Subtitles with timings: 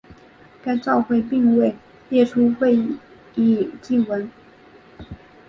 [0.63, 1.75] 该照会并未
[2.09, 2.75] 列入会
[3.35, 4.31] 议记文。